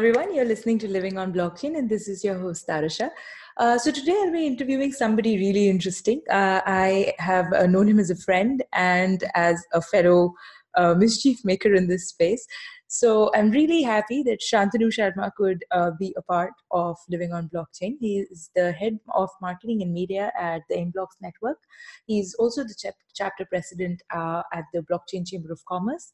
[0.00, 0.34] everyone.
[0.34, 3.10] You're listening to Living on Blockchain, and this is your host, Tarasha.
[3.58, 6.22] Uh, so, today I'll be interviewing somebody really interesting.
[6.30, 10.32] Uh, I have uh, known him as a friend and as a fellow
[10.74, 12.46] uh, mischief maker in this space.
[12.92, 17.48] So I'm really happy that Shantanu Sharma could uh, be a part of Living on
[17.54, 17.94] Blockchain.
[18.00, 21.58] He is the head of marketing and media at the Inblocks Network.
[22.06, 26.10] He's also the ch- chapter president uh, at the Blockchain Chamber of Commerce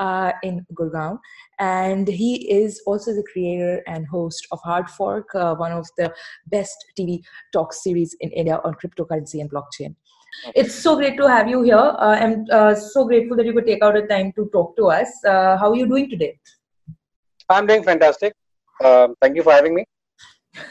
[0.00, 1.20] uh, in Gurgaon.
[1.60, 6.12] And he is also the creator and host of Hard Fork, uh, one of the
[6.48, 9.94] best TV talk series in India on cryptocurrency and blockchain.
[10.54, 11.76] It's so great to have you here.
[11.76, 14.86] Uh, I'm uh, so grateful that you could take out a time to talk to
[14.86, 15.08] us.
[15.24, 16.38] Uh, how are you doing today?
[17.48, 18.32] I'm doing fantastic.
[18.84, 19.84] Um, thank you for having me.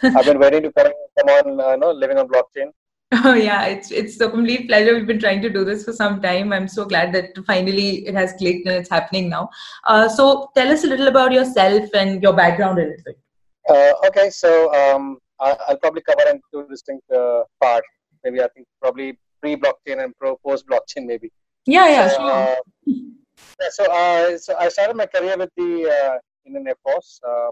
[0.04, 2.72] I've been waiting to come, come on, uh, no, living on blockchain.
[3.24, 4.96] Oh yeah, it's it's a complete pleasure.
[4.96, 6.52] We've been trying to do this for some time.
[6.52, 9.50] I'm so glad that finally it has clicked and it's happening now.
[9.86, 13.18] Uh, so tell us a little about yourself and your background a little bit.
[13.70, 17.88] Uh, okay, so um, I, will probably cover in two distinct uh, parts.
[18.24, 21.32] Maybe I think probably pre-blockchain and pro post-blockchain maybe.
[21.66, 22.32] Yeah, yeah, so, sure.
[22.32, 22.56] Uh,
[22.86, 27.20] yeah, so, uh, so I started my career with the uh, Indian Air Force.
[27.28, 27.52] Uh,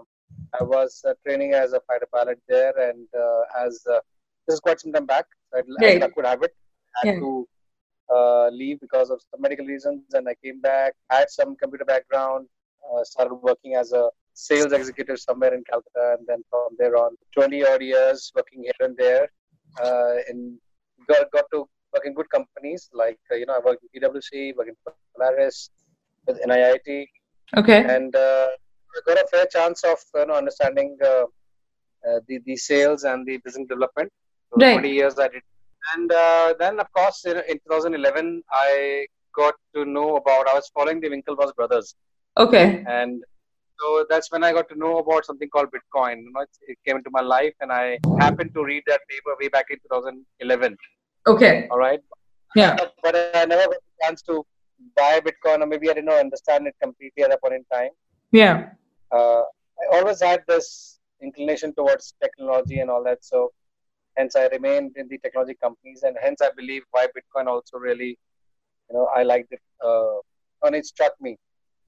[0.58, 3.98] I was uh, training as a fighter pilot there, and uh, as uh,
[4.46, 5.26] this is quite some time back.
[5.52, 6.02] So I, right.
[6.02, 6.54] I could have it.
[6.96, 7.20] I had yeah.
[7.20, 7.48] to
[8.14, 10.94] uh, leave because of some medical reasons, and I came back.
[11.10, 12.46] I had some computer background.
[12.84, 17.16] Uh, started working as a sales executive somewhere in Calcutta, and then from there on,
[17.34, 19.28] 20 odd years working here and there.
[19.82, 20.58] Uh, in
[21.08, 24.54] got got to work in good companies like uh, you know I worked in PwC,
[24.56, 24.76] worked in
[25.16, 25.70] Polaris,
[26.26, 27.06] with NIIT.
[27.56, 27.84] Okay.
[27.96, 28.48] And uh,
[28.96, 31.24] I got a fair chance of you know understanding uh,
[32.08, 34.10] uh the the sales and the business development.
[34.50, 34.74] So right.
[34.74, 35.42] 20 years I did.
[35.94, 40.70] And uh, then of course in, in 2011 I got to know about I was
[40.74, 41.94] following the Winklevoss brothers.
[42.36, 42.84] Okay.
[42.88, 43.22] And
[43.80, 46.22] so that's when I got to know about something called Bitcoin.
[46.22, 49.48] You know, it came into my life, and I happened to read that paper way
[49.48, 50.76] back in 2011.
[51.26, 51.68] Okay.
[51.70, 52.00] All right.
[52.54, 52.76] Yeah.
[53.02, 54.44] But I never got a chance to
[54.96, 57.90] buy Bitcoin, or maybe I did not understand it completely at that point in time.
[58.30, 58.70] Yeah.
[59.10, 59.42] Uh,
[59.82, 63.24] I always had this inclination towards technology and all that.
[63.24, 63.52] So,
[64.16, 68.18] hence, I remained in the technology companies, and hence, I believe why Bitcoin also really,
[68.90, 70.18] you know, I liked it, uh,
[70.62, 71.36] and it struck me.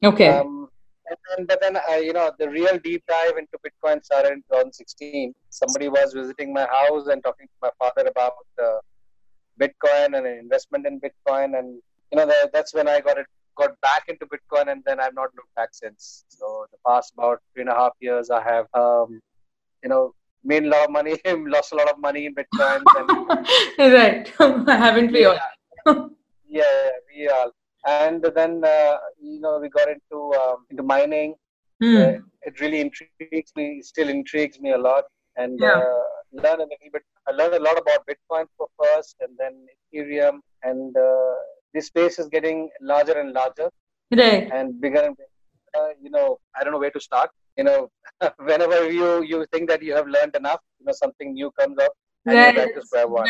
[0.03, 0.29] Okay.
[0.29, 0.69] Um,
[1.09, 4.43] and then, but then, uh, you know, the real deep dive into Bitcoin started in
[4.51, 5.35] 2016.
[5.51, 8.79] Somebody was visiting my house and talking to my father about uh,
[9.61, 11.81] Bitcoin and an investment in Bitcoin, and
[12.11, 15.15] you know that, that's when I got it got back into Bitcoin, and then I've
[15.15, 16.25] not looked back since.
[16.29, 19.21] So the past about three and a half years, I have um,
[19.83, 20.15] you know
[20.45, 22.83] made a lot of money, lost a lot of money in Bitcoin.
[22.99, 24.29] And, right,
[24.69, 25.39] haven't we all?
[26.49, 27.51] yeah, we all.
[27.87, 31.35] And then uh, you know we got into um, into mining.
[31.83, 32.19] Mm.
[32.19, 33.83] Uh, it really intrigues me.
[33.83, 35.05] Still intrigues me a lot,
[35.37, 35.79] and yeah.
[35.79, 36.03] uh,
[36.33, 37.03] learn a little bit.
[37.29, 41.35] I learned a lot about Bitcoin for first, and then Ethereum, and uh,
[41.75, 43.71] this space is getting larger and larger,
[44.13, 44.49] right.
[44.53, 45.31] and bigger and bigger.
[45.77, 47.31] Uh, you know, I don't know where to start.
[47.57, 47.91] You know,
[48.39, 51.93] whenever you you think that you have learned enough, you know, something new comes up.
[52.25, 52.57] Right.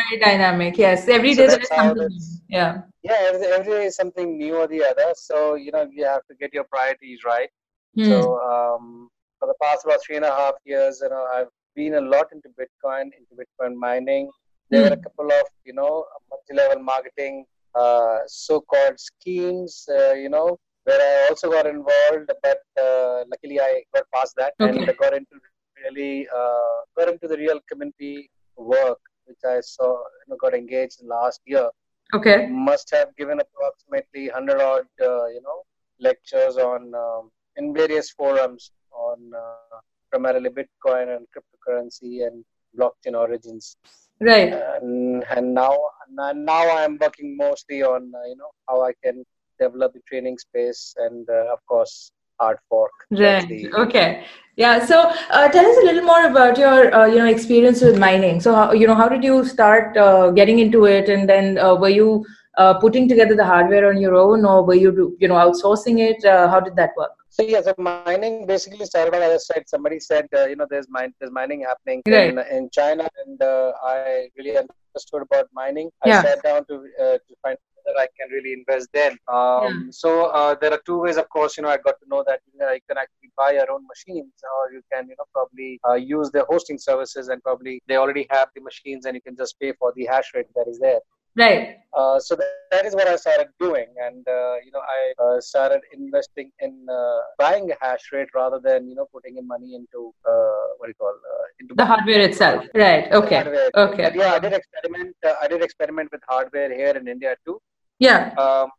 [0.09, 0.77] Very dynamic.
[0.77, 2.09] Yes, every so day there is something.
[2.49, 2.81] Yeah.
[3.03, 5.13] Yeah, every, every day is something new or the other.
[5.15, 7.49] So you know, you have to get your priorities right.
[7.95, 8.05] Hmm.
[8.05, 9.09] So um,
[9.39, 12.27] for the past about three and a half years, you know, I've been a lot
[12.35, 14.29] into Bitcoin, into Bitcoin mining.
[14.69, 15.03] There were a hmm.
[15.07, 17.45] couple of, you know, multi-level marketing,
[17.83, 23.83] uh, so-called schemes, uh, you know, where I also got involved, but uh, luckily I
[23.93, 24.77] got past that okay.
[24.77, 25.35] and got into
[25.83, 30.99] really uh, got into the real community work, which I saw, you know, got engaged
[31.03, 31.69] last year.
[32.13, 32.47] Okay.
[32.47, 35.59] Must have given approximately hundred odd, uh, you know,
[35.99, 39.79] lectures on um, in various forums on uh,
[40.17, 42.43] primarily Bitcoin and cryptocurrency and
[42.77, 43.77] blockchain origins.
[44.19, 44.53] Right.
[44.53, 45.77] And, and now,
[46.09, 49.23] now I am working mostly on uh, you know how I can
[49.59, 52.91] develop the training space and uh, of course hard fork.
[53.11, 53.47] Right.
[53.47, 54.25] The, okay.
[54.55, 54.85] Yeah.
[54.85, 58.39] So uh, tell us a little more about your uh, you know experience with mining.
[58.39, 61.75] So how, you know how did you start uh, getting into it, and then uh,
[61.75, 62.25] were you
[62.57, 66.25] uh, putting together the hardware on your own, or were you you know outsourcing it?
[66.25, 67.11] Uh, how did that work?
[67.39, 69.65] So yeah, so mining basically started the other side.
[69.67, 72.29] Somebody said, uh, you know, there's mine, there's mining happening right.
[72.29, 75.91] in, in China, and uh, I really understood about mining.
[76.03, 76.19] Yeah.
[76.19, 79.11] I sat down to uh, to find that I can really invest then.
[79.27, 79.71] Um, yeah.
[79.91, 81.57] So uh, there are two ways, of course.
[81.57, 83.85] You know, I got to know that you, know, you can actually buy your own
[83.85, 87.97] machines, or you can, you know, probably uh, use their hosting services, and probably they
[87.97, 90.79] already have the machines, and you can just pay for the hash rate that is
[90.79, 91.01] there.
[91.37, 91.77] Right.
[91.97, 95.39] Uh, so that, that is what I started doing, and uh, you know I uh,
[95.39, 99.73] started investing in uh, buying a hash rate rather than you know putting in money
[99.73, 102.65] into uh, what do you call uh, into the hardware itself.
[102.75, 103.11] Right.
[103.11, 103.69] Okay.
[103.75, 104.11] Okay.
[104.15, 105.15] Yeah, I did experiment.
[105.41, 107.59] I did experiment with hardware here in India too.
[107.99, 108.33] Yeah.
[108.37, 108.69] Um,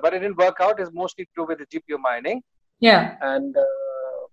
[0.00, 0.80] but it didn't work out.
[0.80, 2.42] It's mostly do with the GPU mining.
[2.80, 3.16] Yeah.
[3.20, 3.54] And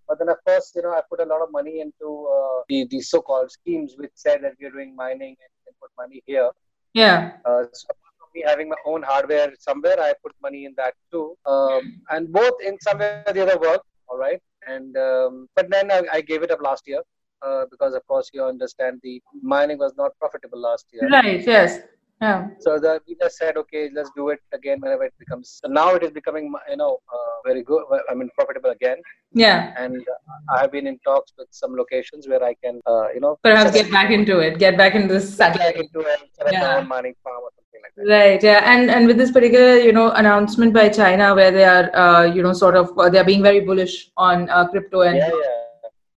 [0.08, 2.28] but then of course you know I put a lot of money into
[2.70, 6.52] the the so-called schemes which said that we're doing mining and, and put money here.
[6.94, 7.34] Yeah.
[7.46, 7.88] Uh, So
[8.34, 11.38] me having my own hardware somewhere, I put money in that too.
[11.46, 14.42] Um, and both in some way or the other work, all right.
[14.68, 17.02] And um, but then I, I, gave it up last year
[17.42, 21.10] uh, because, of course, you understand the mining was not profitable last year.
[21.10, 21.46] Right.
[21.46, 21.80] Yes.
[22.22, 22.50] Yeah.
[22.60, 25.60] So the, we just said, okay, let's do it again whenever it becomes.
[25.64, 27.84] So now it is becoming, you know, uh, very good.
[28.10, 28.98] I mean, profitable again.
[29.34, 29.74] Yeah.
[29.76, 33.22] And uh, I have been in talks with some locations where I can, uh, you
[33.22, 35.76] know, perhaps get back into it, get back into this satellite.
[35.76, 36.20] Into it,
[36.52, 36.78] yeah.
[36.78, 38.14] own mining farm or something like that.
[38.14, 38.44] Right.
[38.44, 38.72] Yeah.
[38.72, 42.44] And and with this particular, you know, announcement by China where they are, uh, you
[42.44, 45.18] know, sort of, uh, they are being very bullish on uh, crypto and.
[45.18, 45.30] Yeah.
[45.30, 45.58] Yeah.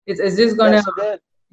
[0.06, 0.82] Is, is this gonna?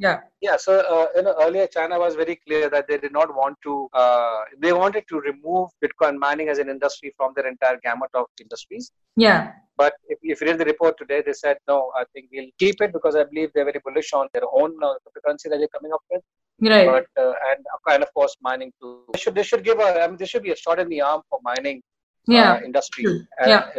[0.01, 0.51] Yeah, yeah.
[0.51, 0.57] Yeah.
[0.57, 3.87] So uh, you know, earlier China was very clear that they did not want to.
[3.93, 8.25] Uh, they wanted to remove Bitcoin mining as an industry from their entire gamut of
[8.39, 8.91] industries.
[9.15, 9.51] Yeah.
[9.77, 11.91] But if, if you read the report today, they said no.
[11.95, 14.93] I think we'll keep it because I believe they're very bullish on their own uh,
[15.03, 16.21] cryptocurrency that they're coming up with.
[16.61, 16.87] Right.
[16.87, 19.03] But uh, and and of course mining too.
[19.13, 21.01] They should they should give a I mean there should be a shot in the
[21.01, 21.81] arm for mining.
[22.27, 22.53] Yeah.
[22.53, 23.05] Uh, industry.
[23.45, 23.69] yeah.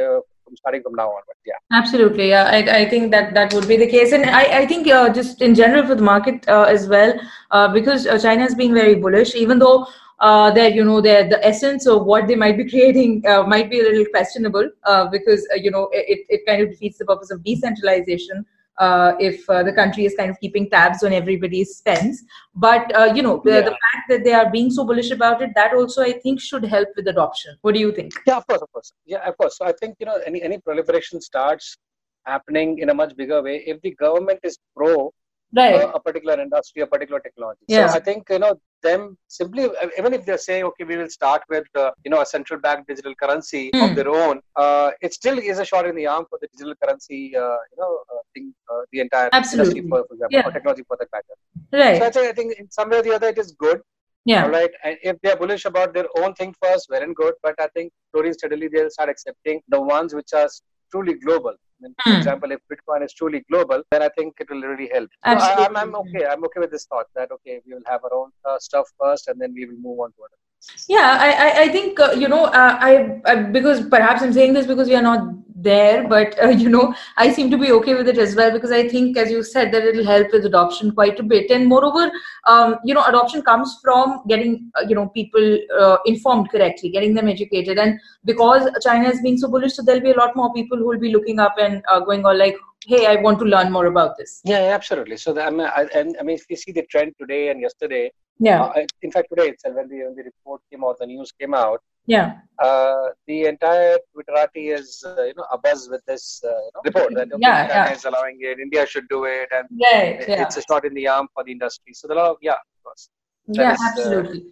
[0.52, 1.22] Uh, from starting from now on.
[1.46, 2.28] Yeah, absolutely.
[2.28, 5.08] Yeah, I, I think that that would be the case, and I, I think uh,
[5.12, 7.18] just in general for the market uh, as well,
[7.50, 9.86] uh, because uh, China has been very bullish, even though.
[10.20, 13.68] Uh, that you know, the the essence of what they might be creating uh, might
[13.68, 14.70] be a little questionable
[15.10, 18.46] because you know it, it kind of defeats the purpose of decentralization
[18.78, 22.22] uh, if uh, the country is kind of keeping tabs on everybody's spends.
[22.54, 23.60] But uh, you know, the, yeah.
[23.60, 26.64] the, fact that they are being so bullish about it, that also I think should
[26.64, 27.56] help with adoption.
[27.62, 28.12] What do you think?
[28.26, 28.92] Yeah, of course, of course.
[29.04, 29.58] Yeah, of course.
[29.58, 31.76] So I think you know, any any proliferation starts
[32.24, 35.12] happening in a much bigger way if the government is pro
[35.54, 35.90] right.
[35.94, 37.60] a particular industry, a particular technology.
[37.68, 37.88] Yeah.
[37.88, 39.68] So I think you know them simply
[39.98, 42.86] even if they're saying okay we will start with uh, you know a central bank
[42.86, 43.84] digital currency mm.
[43.84, 43.96] of hmm.
[43.96, 47.36] their own, uh, it still is a shot in the arm for the digital currency
[47.36, 49.80] uh, you know uh, thing, uh, the entire Absolutely.
[49.80, 50.46] industry for, for example yeah.
[50.46, 51.34] or technology for that matter.
[51.72, 51.98] Right.
[51.98, 53.80] So I think, I think in some way or the other it is good.
[54.24, 54.44] Yeah.
[54.44, 54.70] All right.
[54.84, 57.34] And if they're bullish about their own thing first, well and good.
[57.42, 60.48] But I think slowly steadily they'll start accepting the ones which are
[60.90, 62.16] truly global for hmm.
[62.16, 65.10] example, if Bitcoin is truly global, then I think it will really help.
[65.24, 66.26] So I, am I'm, I'm okay.
[66.26, 69.28] I'm okay with this thought that okay, we will have our own uh, stuff first,
[69.28, 70.41] and then we will move on to other.
[70.88, 74.66] Yeah, I I think uh, you know uh, I, I because perhaps I'm saying this
[74.66, 78.08] because we are not there but uh, you know i seem to be okay with
[78.08, 81.18] it as well because i think as you said that it'll help with adoption quite
[81.20, 81.50] a bit.
[81.50, 82.10] And moreover
[82.46, 87.14] um, you know adoption comes from getting uh, you know people uh, informed correctly getting
[87.14, 87.78] them educated.
[87.78, 90.86] And because china is being so bullish so there'll be a lot more people who
[90.86, 92.56] will be looking up and uh, going on like
[92.86, 94.40] hey i want to learn more about this.
[94.44, 95.16] Yeah absolutely.
[95.16, 97.60] So the, I, mean, I, and, I mean if you see the trend today and
[97.60, 101.06] yesterday yeah uh, in fact today itself when the, when the report came out the
[101.06, 102.38] news came out yeah.
[102.58, 107.14] Uh, the entire Twitterati is, uh, you know, abuzz with this uh, you know, report
[107.14, 107.92] that okay, yeah, yeah.
[107.92, 110.42] is allowing it, India should do it, and right, it, yeah.
[110.42, 111.92] it's a shot in the arm for the industry.
[111.94, 113.08] So, the lot of, yeah, of course.
[113.48, 114.44] That yeah, is, uh, absolutely.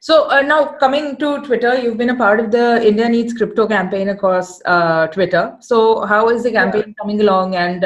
[0.00, 3.66] So uh, now coming to Twitter, you've been a part of the India Needs Crypto
[3.66, 5.56] campaign across uh, Twitter.
[5.60, 6.92] So how is the campaign yeah.
[7.00, 7.84] coming along, and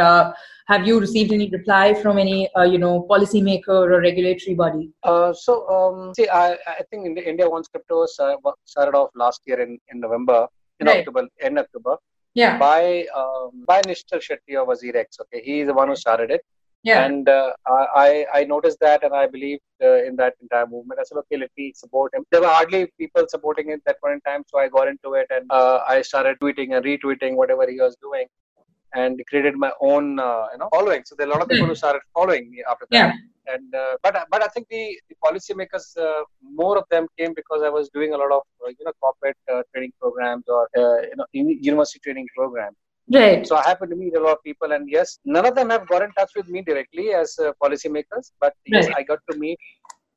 [0.67, 5.33] have you received any reply from any uh, you know policymaker or regulatory body uh,
[5.33, 10.01] so um, see I, I think india wants crypto started off last year in, in
[10.01, 10.47] november
[10.81, 10.99] in right.
[10.99, 11.97] october in october
[12.35, 15.21] yeah by um, by Nischal Shetty of WazirX.
[15.23, 16.43] Okay, he is the one who started it.
[16.83, 17.05] Yeah.
[17.05, 17.53] And uh,
[17.95, 20.99] I I noticed that, and I believed uh, in that entire movement.
[20.99, 22.25] I said, okay, let me support him.
[22.33, 25.13] There were hardly people supporting it at that point in time, so I got into
[25.15, 28.27] it, and uh, I started tweeting and retweeting whatever he was doing
[28.95, 31.03] and created my own uh, you know following.
[31.05, 32.97] So there are a lot of people who started following me after that.
[32.97, 33.55] Yeah.
[33.55, 37.63] And uh, but but I think the, the policymakers uh, more of them came because
[37.65, 41.03] I was doing a lot of uh, you know corporate uh, training programs or uh,
[41.11, 42.77] you know university training programs.
[43.13, 43.45] Right.
[43.47, 45.89] So I happened to meet a lot of people, and yes, none of them have
[45.89, 49.59] got in touch with me directly as policymakers, but yes, I got to meet.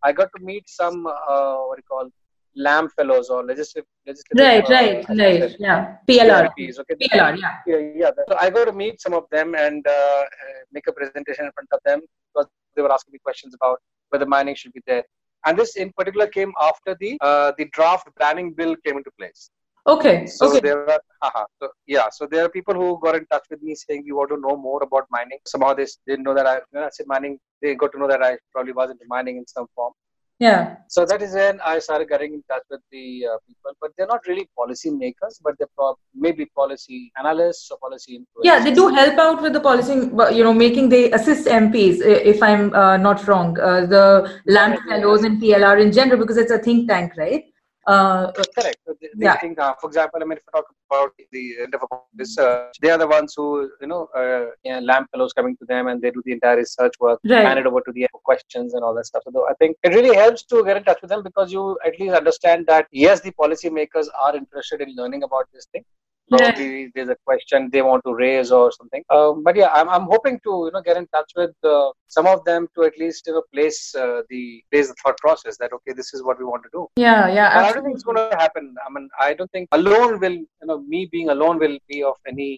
[0.04, 2.10] I got to meet some what do you call
[2.56, 7.78] LAMP fellows or legislative, legislative right, uh, right, right, yeah, PLR, okay, PLR, yeah, yeah,
[7.96, 8.10] yeah.
[8.30, 10.24] So I got to meet some of them and uh,
[10.72, 12.02] make a presentation in front of them
[12.34, 15.04] because they were asking me questions about whether mining should be there.
[15.46, 19.50] And this in particular came after the uh, the draft banning bill came into place.
[19.88, 20.26] Okay.
[20.26, 20.62] So okay.
[20.62, 21.46] there are, uh-huh.
[21.62, 22.08] so, yeah.
[22.12, 24.58] So there are people who got in touch with me saying you want to know
[24.58, 25.38] more about mining.
[25.46, 27.38] Somehow they didn't know that I, you know, I said mining.
[27.62, 29.94] They got to know that I probably was into mining in some form.
[30.40, 30.76] Yeah.
[30.90, 34.08] So that is when I started getting in touch with the uh, people, but they're
[34.08, 38.44] not really policy makers, but they're pro- maybe policy analysts or policy influencers.
[38.44, 39.94] Yeah, they do help out with the policy,
[40.36, 45.24] you know, making they assist MPs, if I'm uh, not wrong, uh, the LAMP fellows
[45.24, 47.46] and PLR in general, because it's a think tank, right?
[47.88, 48.78] Uh, Correct.
[48.88, 49.38] They, they yeah.
[49.38, 51.82] think, uh, for example, I mean, if you talk about the end of
[52.18, 55.88] research, they are the ones who, you know, uh, yeah, LAMP fellows coming to them
[55.88, 57.46] and they do the entire research work, right.
[57.46, 59.24] hand it over to the questions and all that stuff.
[59.32, 62.00] So I think it really helps to get in touch with them because you at
[62.00, 65.84] least understand that, yes, the policymakers are interested in learning about this thing
[66.30, 69.04] probably there's a question they want to raise or something.
[69.10, 72.28] Um, but yeah, I'm, I'm hoping to you know get in touch with uh, some
[72.28, 75.74] of them to at least you know place uh, the place the thought process that
[75.74, 76.88] okay this is what we want to do.
[76.98, 77.50] Yeah, yeah.
[77.60, 78.76] I don't think it's going to happen.
[78.86, 82.16] I mean, I don't think alone will you know me being alone will be of
[82.28, 82.58] any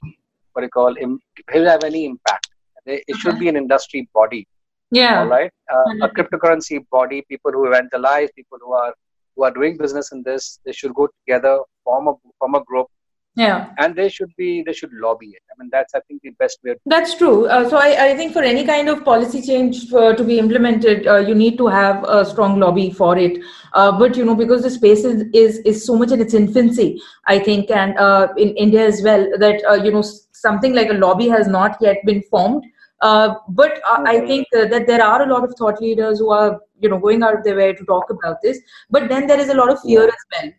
[0.54, 1.20] what you call Im-
[1.54, 2.50] will have any impact.
[2.86, 4.48] It should be an industry body.
[4.92, 5.20] Yeah.
[5.20, 5.52] All right.
[5.70, 8.94] Uh, a cryptocurrency body, people who evangelize, people who are
[9.36, 12.88] who are doing business in this, they should go together, form a form a group,
[13.38, 13.70] yeah.
[13.78, 15.44] And they should be they should lobby it.
[15.52, 17.46] I mean that's i think the best way that's true.
[17.46, 21.06] Uh, so I, I think for any kind of policy change uh, to be implemented
[21.06, 23.40] uh, you need to have a strong lobby for it.
[23.74, 27.00] Uh, but you know because the space is, is is so much in its infancy
[27.28, 30.04] i think and uh, in india as well that uh, you know
[30.34, 32.64] something like a lobby has not yet been formed.
[33.02, 34.08] But mm-hmm.
[34.08, 37.22] I think that there are a lot of thought leaders who are, you know, going
[37.22, 38.60] out of their way to talk about this.
[38.90, 40.52] But then there is a lot of fear as well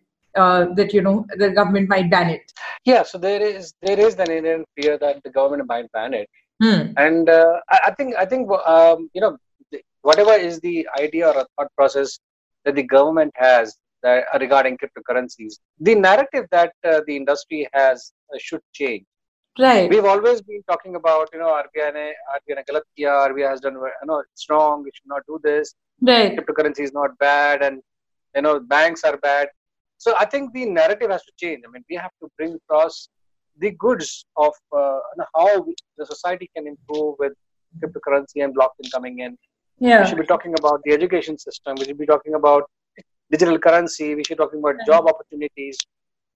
[0.44, 2.52] uh, that you know the government might ban it.
[2.84, 6.28] Yeah so there is there is an inherent fear that the government might ban it.
[6.62, 6.92] Hmm.
[6.96, 9.36] and uh, I, I, think i think um, you know
[10.02, 12.18] whatever is the idea or thought process
[12.64, 18.12] that the government has that, uh, regarding cryptocurrencies the narrative that uh, the industry has
[18.32, 19.04] uh, should change.
[19.58, 19.90] Right.
[19.90, 23.60] We've always been talking about you know RBI ne, RBI ne galat kiya, RBI has
[23.60, 25.74] done you know it's wrong we should not do this.
[26.00, 26.36] Right.
[26.36, 27.82] Cryptocurrency is not bad and
[28.36, 29.48] you know banks are bad
[29.98, 31.62] so I think the narrative has to change.
[31.66, 33.08] I mean, we have to bring across
[33.58, 34.98] the goods of uh,
[35.36, 37.32] how we, the society can improve with
[37.82, 39.36] cryptocurrency and blockchain coming in.
[39.80, 40.02] Yeah.
[40.02, 41.74] We should be talking about the education system.
[41.78, 42.70] We should be talking about
[43.30, 44.14] digital currency.
[44.14, 45.76] We should be talking about job opportunities.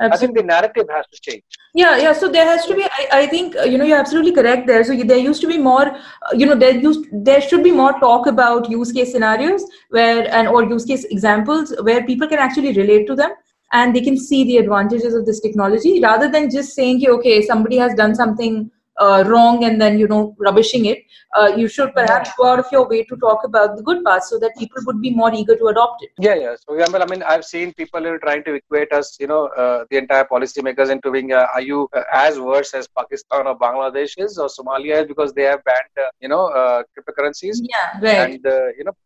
[0.00, 0.16] Absolutely.
[0.16, 1.45] I think the narrative has to change.
[1.75, 2.12] Yeah, yeah.
[2.12, 2.83] So there has to be.
[2.83, 4.83] I, I think uh, you know you're absolutely correct there.
[4.83, 5.87] So there used to be more.
[5.87, 10.28] Uh, you know, there used there should be more talk about use case scenarios where
[10.35, 13.31] and or use case examples where people can actually relate to them
[13.73, 17.76] and they can see the advantages of this technology rather than just saying okay somebody
[17.76, 21.05] has done something uh, wrong and then you know rubbishing it.
[21.37, 24.29] Uh, you should perhaps go out of your way to talk about the good parts
[24.29, 26.11] so that people would be more eager to adopt it.
[26.19, 26.55] Yeah yeah.
[26.57, 29.85] So example i mean i've seen people are trying to equate us you know uh,
[29.91, 34.12] the entire policymakers into being uh, are you uh, as worse as pakistan or bangladesh
[34.19, 36.45] is or somalia is because they have banned uh, you know
[36.93, 37.57] cryptocurrencies?
[37.75, 38.45] Yeah right.
[38.45, 38.97] And you know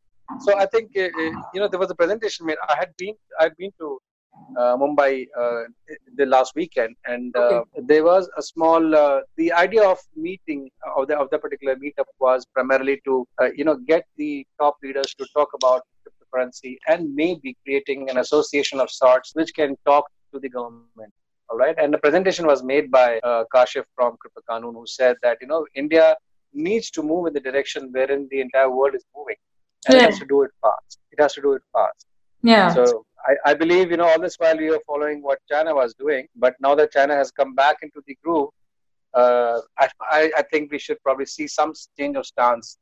[0.41, 2.59] so i think you know there was a presentation made.
[2.69, 3.99] I had been i'd been to
[4.57, 5.63] Mumbai uh,
[6.17, 7.81] the last weekend, and uh, okay.
[7.87, 8.81] there was a small.
[9.37, 13.77] the idea of meeting of the of the particular meetup was primarily to you know
[13.77, 19.33] get the top leaders to talk about cryptocurrency and maybe creating an association of sorts
[19.35, 21.13] which can talk to the government.
[21.49, 25.17] All right, and the presentation was made by uh, Kashif from Crypto Kanoon, who said
[25.23, 26.17] that you know India
[26.53, 29.37] needs to move in the direction wherein the entire world is moving,
[29.87, 30.03] and yeah.
[30.03, 30.99] it has to do it fast.
[31.13, 32.07] It has to do it fast.
[32.43, 32.75] Yeah.
[32.75, 35.95] So I, I believe, you know, all this while we were following what China was
[35.95, 38.51] doing, but now that China has come back into the groove,
[39.15, 39.89] uh, I,
[40.37, 42.77] I, think we should probably see some change of stance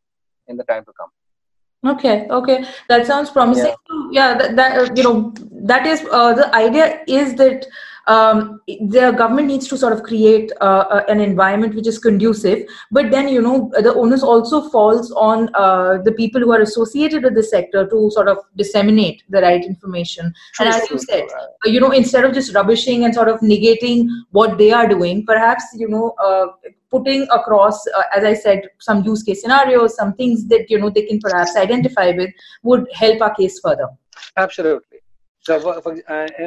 [0.49, 1.95] in the time to come.
[1.97, 3.75] Okay, okay, that sounds promising.
[4.11, 7.67] Yeah, yeah that, that you know that is uh, the idea is that
[8.07, 12.67] um, the government needs to sort of create uh, uh, an environment which is conducive
[12.91, 17.23] but then you know the onus also falls on uh, the people who are associated
[17.23, 20.33] with the sector to sort of disseminate the right information.
[20.61, 24.07] And as you said uh, you know instead of just rubbishing and sort of negating
[24.31, 26.47] what they are doing perhaps you know uh,
[26.91, 30.91] putting across uh, as i said some use case scenarios some things that you know
[30.91, 32.31] they can perhaps identify with
[32.63, 33.89] would help our case further.
[34.37, 34.99] Absolutely.
[35.41, 35.93] So for, for,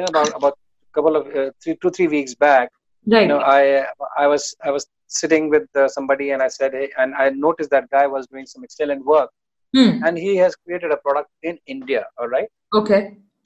[0.08, 0.58] about about
[0.94, 2.70] couple of uh, three, two three weeks back
[3.06, 3.22] right.
[3.22, 3.84] you know i
[4.16, 7.70] i was i was sitting with uh, somebody and i said hey and i noticed
[7.70, 9.30] that guy was doing some excellent work.
[9.76, 10.02] Hmm.
[10.06, 12.48] and he has created a product in india all right?
[12.80, 13.02] Okay.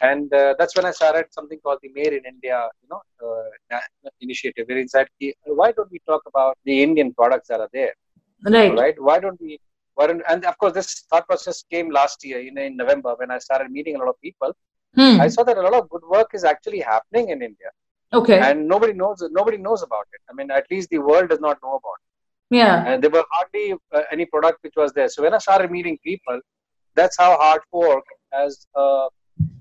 [0.08, 3.80] And uh, that's when i started something called the made in india you know uh,
[4.26, 5.08] initiative where inside
[5.60, 7.94] why don't we talk about the indian products that are there?
[8.56, 8.72] Right.
[8.82, 8.96] Right?
[9.08, 9.58] Why don't we
[9.94, 13.30] why don't, and of course this thought process came last year in, in november when
[13.30, 14.52] i started meeting a lot of people
[14.94, 15.20] Hmm.
[15.20, 17.70] I saw that a lot of good work is actually happening in India.
[18.12, 18.38] Okay.
[18.38, 20.20] And nobody knows nobody knows about it.
[20.28, 22.56] I mean, at least the world does not know about it.
[22.56, 22.84] Yeah.
[22.86, 25.08] And there were hardly uh, any product which was there.
[25.08, 26.40] So when I started meeting people,
[26.94, 29.06] that's how Hard Fork as a,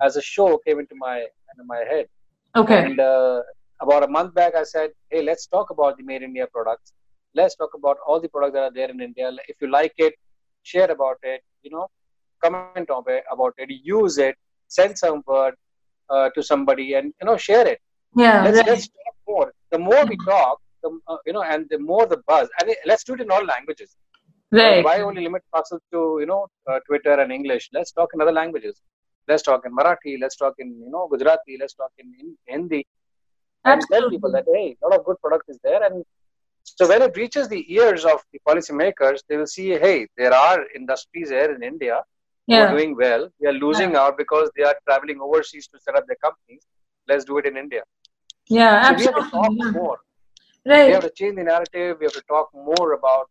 [0.01, 2.07] as a show came into my into my head.
[2.55, 2.83] Okay.
[2.83, 3.41] And uh,
[3.79, 6.91] about a month back, I said, hey, let's talk about the Made in India products.
[7.33, 9.31] Let's talk about all the products that are there in India.
[9.47, 10.15] If you like it,
[10.63, 11.41] share about it.
[11.63, 11.87] You know,
[12.43, 14.35] comment on it, about it, use it,
[14.79, 15.55] send some word
[16.09, 17.79] uh, to somebody, and you know, share it.
[18.15, 18.43] Yeah.
[18.43, 18.67] Let's, right.
[18.67, 19.53] let's talk more.
[19.71, 22.49] The more we talk, the uh, you know, and the more the buzz.
[22.59, 23.95] And let's do it in all languages.
[24.51, 24.83] Right.
[24.83, 27.69] Why only limit ourselves to you know uh, Twitter and English?
[27.73, 28.81] Let's talk in other languages.
[29.27, 30.15] Let's talk in Marathi.
[30.23, 31.57] Let's talk in you know Gujarati.
[31.59, 32.85] Let's talk in, in Hindi.
[33.63, 36.03] And tell people that hey, a lot of good product is there, and
[36.63, 40.59] so when it reaches the ears of the policymakers, they will see hey, there are
[40.75, 42.01] industries here in India
[42.47, 43.29] who are doing well.
[43.39, 46.63] We are losing out because they are traveling overseas to set up their companies.
[47.07, 47.83] Let's do it in India.
[48.47, 48.83] Yeah.
[48.83, 49.31] So we have to Absolutely.
[49.31, 49.71] talk yeah.
[49.71, 49.99] more.
[50.65, 50.87] Right.
[50.87, 51.97] We have to change the narrative.
[51.99, 53.29] We have to talk more about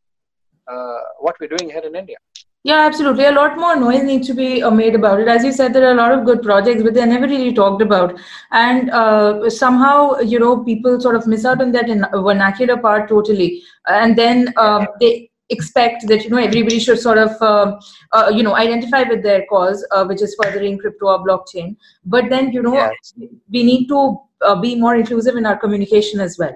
[0.67, 2.17] uh, what we're doing here in India.
[2.63, 3.25] Yeah, absolutely.
[3.25, 5.29] A lot more noise needs to be uh, made about it.
[5.29, 7.81] As you said, there are a lot of good projects, but they're never really talked
[7.81, 8.21] about.
[8.53, 13.09] And uh, somehow, you know, people sort of miss out on that in vernacular part
[13.09, 13.63] totally.
[13.87, 17.79] And then um, they expect that, you know, everybody should sort of, uh,
[18.13, 21.77] uh, you know, identify with their cause, uh, which is furthering crypto or blockchain.
[22.05, 23.15] But then, you know, Yes.
[23.51, 26.55] we need to uh, be more inclusive in our communication as well.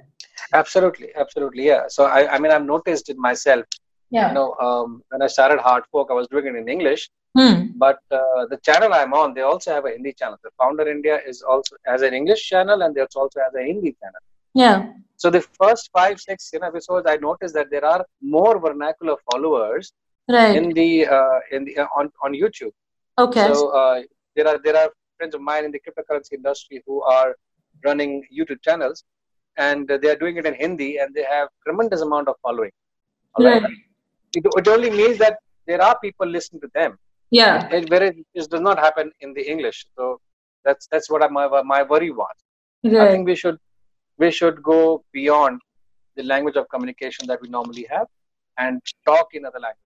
[0.52, 1.82] Absolutely, absolutely, yeah.
[1.88, 3.64] So I, I mean, I've noticed it myself.
[4.10, 4.28] Yeah.
[4.28, 7.54] You know, um, when I started Hard Fork, I was doing it in English, Hmm.
[7.84, 10.38] but uh, the channel I'm on, they also have a Hindi channel.
[10.44, 13.90] The Founder India is also has an English channel, and they also has a Hindi
[14.00, 14.20] channel.
[14.54, 14.92] Yeah.
[15.16, 19.16] So the first five, six you know, episodes, I noticed that there are more vernacular
[19.30, 19.92] followers
[20.26, 20.56] Right.
[20.56, 22.72] in the uh, in the uh, on on YouTube.
[23.18, 23.46] Okay.
[23.52, 24.00] So uh,
[24.34, 27.36] there are there are friends of mine in the cryptocurrency industry who are
[27.84, 29.04] running YouTube channels,
[29.58, 32.70] and they are doing it in Hindi, and they have tremendous amount of following.
[33.38, 33.62] Right.
[34.34, 36.98] It, it only means that there are people listening to them,
[37.30, 37.68] Yeah.
[37.70, 39.84] it, whereas it does not happen in the English.
[39.96, 40.20] So
[40.64, 42.36] that's that's what I, my my worry was.
[42.82, 42.96] Right.
[43.08, 43.58] I think we should
[44.18, 45.60] we should go beyond
[46.16, 48.06] the language of communication that we normally have
[48.58, 49.80] and talk in other languages.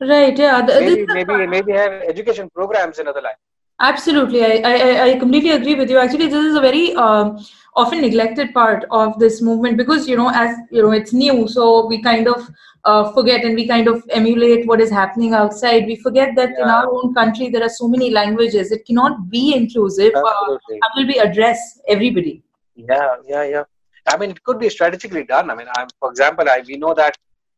[0.00, 0.36] Right.
[0.38, 0.64] Yeah.
[0.66, 3.46] Th- Maybe maybe maybe have education programs in other languages.
[3.82, 5.96] Absolutely, I, I, I completely agree with you.
[5.98, 7.42] Actually, this is a very um,
[7.76, 11.86] often neglected part of this movement because you know, as you know, it's new, so
[11.86, 12.46] we kind of
[12.84, 15.86] uh, forget and we kind of emulate what is happening outside.
[15.86, 18.70] We forget that in our own country there are so many languages.
[18.70, 20.12] It cannot be inclusive.
[20.14, 20.78] Uh, Absolutely.
[20.82, 22.42] how will we address everybody?
[22.88, 23.64] Yeah, yeah, yeah.
[24.06, 25.50] I mean, it could be strategically done.
[25.50, 27.16] I mean, I'm, for example, I, we know that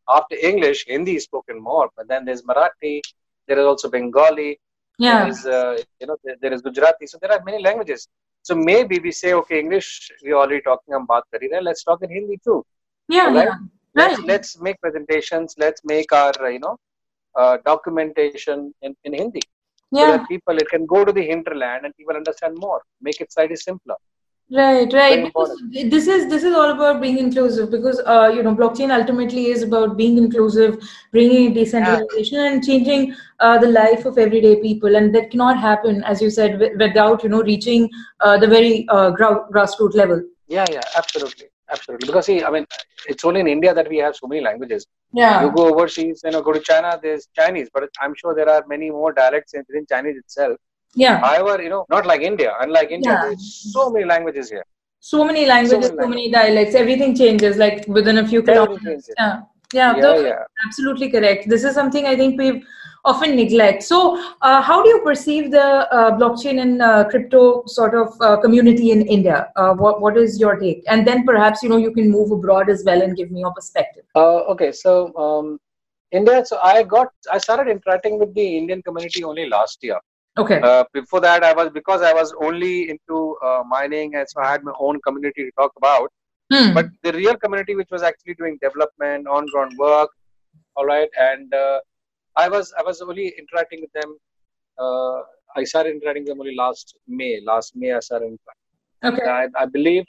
[0.08, 3.00] after English, Hindi is spoken more, but then there's Marathi,
[3.46, 4.58] there is also Bengali,
[4.98, 5.20] Yeah.
[5.20, 7.06] there is, uh, you know, there, there is Gujarati.
[7.06, 8.08] So there are many languages.
[8.42, 12.02] So maybe we say, okay, English, we're already talking about baat kari rahe, let's talk
[12.02, 12.64] in Hindi too.
[13.08, 13.26] Yeah.
[13.28, 13.46] Alright.
[13.48, 13.58] yeah.
[13.94, 14.26] Let's, Right.
[14.26, 16.76] let's make presentations, let's make our, uh, you know,
[17.40, 19.42] uh, documentation in, in Hindi.
[19.94, 20.16] So Yeah.
[20.16, 23.56] that people, it can go to the hinterland and people understand more, make it slightly
[23.56, 23.96] simpler.
[24.54, 25.22] Right, right.
[25.24, 25.50] Because
[25.90, 29.62] this is this is all about being inclusive because uh, you know blockchain ultimately is
[29.62, 30.76] about being inclusive,
[31.10, 36.20] bringing decentralization and changing uh, the life of everyday people, and that cannot happen, as
[36.20, 37.88] you said, wi- without you know reaching
[38.20, 40.20] uh, the very uh, grou- grassroots level.
[40.48, 42.06] Yeah, yeah, absolutely, absolutely.
[42.06, 42.66] Because see, I mean,
[43.06, 44.86] it's only in India that we have so many languages.
[45.14, 48.50] Yeah, You go overseas, you know, go to China, there's Chinese, but I'm sure there
[48.50, 50.58] are many more dialects in- within Chinese itself.
[50.94, 51.18] Yeah.
[51.18, 52.52] However, you know, not like India.
[52.60, 53.22] Unlike India, Yeah.
[53.22, 54.64] there's so many languages here.
[55.00, 56.74] So many languages, so many many dialects.
[56.74, 59.10] Everything changes like within a few kilometers.
[59.18, 59.40] Yeah,
[59.72, 59.96] yeah.
[59.96, 60.44] Yeah, yeah.
[60.66, 61.48] absolutely correct.
[61.48, 62.62] This is something I think we've
[63.04, 63.82] often neglect.
[63.82, 63.98] So,
[64.42, 68.92] uh, how do you perceive the uh, blockchain and uh, crypto sort of uh, community
[68.92, 69.48] in India?
[69.56, 70.84] Uh, what What is your take?
[70.86, 73.52] And then perhaps you know you can move abroad as well and give me your
[73.52, 74.04] perspective.
[74.14, 75.58] Uh, okay, so um,
[76.12, 76.44] India.
[76.44, 79.98] So I got, I started interacting with the Indian community only last year.
[80.38, 80.60] Okay.
[80.62, 84.50] Uh, before that, I was because I was only into uh, mining, and so I
[84.52, 86.10] had my own community to talk about.
[86.52, 86.74] Hmm.
[86.76, 90.10] but the real community which was actually doing development on ground work
[90.76, 91.78] all right and uh,
[92.42, 94.10] i was i was only interacting with them
[94.84, 95.18] uh,
[95.60, 98.74] i started interacting with them only last may last may i started interacting.
[99.10, 99.30] okay.
[99.38, 100.04] I, I believe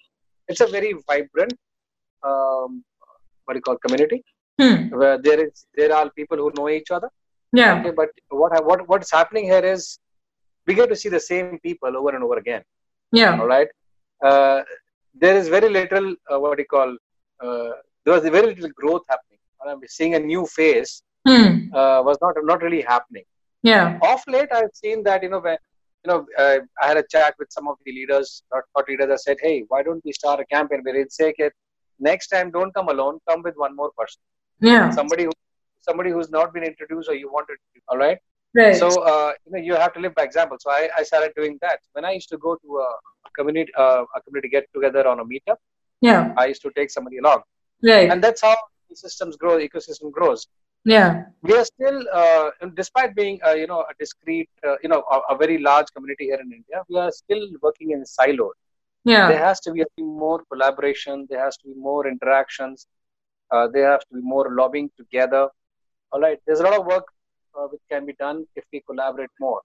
[0.50, 1.54] it's a very vibrant
[2.30, 2.84] um,
[3.46, 4.20] what do you call community
[4.62, 4.82] Hmm.
[5.00, 7.10] where there is there are people who know each other
[7.62, 7.72] Yeah.
[7.78, 8.10] okay but
[8.42, 9.84] what what what's happening here is
[10.67, 12.63] we get to see the same people over and over again
[13.21, 13.34] Yeah.
[13.39, 13.69] all right?
[14.30, 14.60] Uh,
[15.23, 16.91] there is very little uh, what do you call
[17.45, 17.71] uh,
[18.04, 19.39] there was very little growth happening.
[19.67, 20.93] I'm seeing a new face
[21.28, 21.52] Hmm.
[21.80, 23.26] uh, was not not really happening.
[23.69, 23.86] Yeah.
[24.10, 25.58] off late i've seen that you know when
[26.04, 29.10] you know uh, i had a chat with some of the leaders not thought leaders.
[29.15, 30.82] I said hey why don't we start a campaign?
[30.86, 31.54] Where it's say it.
[32.10, 33.15] Next time don't come alone.
[33.30, 34.21] Come with one more person.
[34.71, 34.89] Yeah.
[34.99, 35.34] somebody who
[35.88, 37.56] somebody who's not been introduced or you want to
[37.91, 38.19] all right
[38.56, 38.76] Right.
[38.76, 40.58] So uh, you know you have to live by example.
[40.60, 41.80] So I, I started doing that.
[41.94, 42.88] When I used to go to a,
[43.38, 45.58] community uh, a community get together on a meetup,
[46.02, 46.34] yeah.
[46.38, 47.42] I used to take somebody along,
[47.82, 48.10] Right.
[48.12, 48.56] and that's how
[48.89, 49.58] the systems grow.
[49.58, 50.46] Ecosystem grows.
[50.86, 51.24] yeah.
[51.42, 55.34] We are still, uh, despite being uh, you know a discrete, uh, you know, a,
[55.34, 58.54] a very large community here in India, we are still working in silos.
[59.06, 59.28] Yeah.
[59.30, 61.26] There has to be more collaboration.
[61.30, 62.86] There has to be more interactions.
[63.52, 65.44] Uh, there has to be more lobbying together.
[66.12, 66.39] All right.
[66.46, 67.06] There's a lot of work
[67.58, 69.62] uh, which can be done if we collaborate more.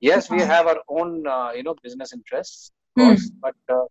[0.00, 3.08] Yes, we have our own, uh, you know, business interests, of Hmm.
[3.08, 3.84] course, but uh,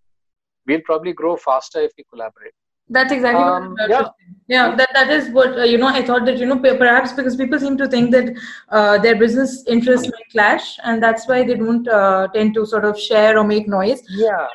[0.65, 2.53] we'll probably grow faster if we collaborate.
[2.91, 4.07] That's exactly what Um, about yeah.
[4.47, 7.35] Yeah, that, that is what, uh, you know, I thought that, you know, perhaps because
[7.35, 8.35] people seem to think that
[8.69, 12.85] uh, their business interests may clash and that's why they don't uh, tend to sort
[12.85, 14.01] of share or make noise.
[14.09, 14.47] Yeah.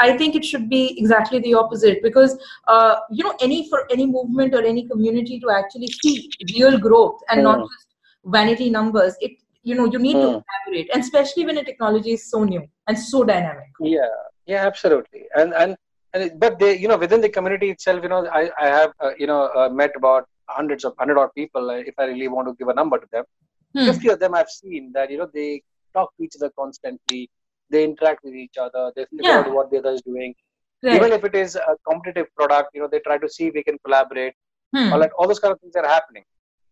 [0.00, 2.36] I- think it should be exactly the opposite because,
[2.66, 7.20] uh, you know, any for any movement or any community to actually see real growth
[7.30, 7.68] and not Mm.
[7.74, 7.85] just
[8.26, 12.30] vanity numbers, it, you know, you need to collaborate and especially when a technology is
[12.30, 13.70] so new and so dynamic.
[13.80, 14.06] Yeah.
[14.46, 14.66] Yeah.
[14.66, 15.22] Absolutely.
[15.36, 15.76] And and
[16.14, 18.92] and it, but they, you know, within the community itself, you know, I I have
[19.00, 21.70] uh, you know uh, met about hundreds of hundred odd people.
[21.70, 23.24] Uh, if I really want to give a number to them,
[23.74, 23.86] Hmm.
[23.86, 25.62] 50 of them I've seen that, you know, they
[25.92, 27.28] talk to each other constantly.
[27.68, 28.92] They interact with each other.
[28.96, 29.38] They figure Yeah.
[29.40, 30.34] out what the other is doing.
[30.82, 30.94] Right.
[30.96, 33.62] Even if it is a competitive product, you know, they try to see if we
[33.64, 34.34] can collaborate.
[34.74, 34.92] Hmm.
[34.92, 36.24] All, that, all those kind of things are happening.